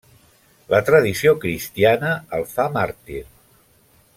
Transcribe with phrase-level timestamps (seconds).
[0.73, 3.21] La tradició cristiana el fa màrtir.